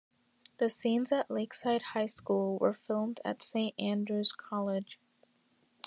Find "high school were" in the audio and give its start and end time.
1.93-2.73